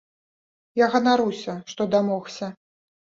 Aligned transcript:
Я 0.83 0.87
ганаруся, 0.95 1.55
што 1.73 1.87
дамогся. 1.97 2.53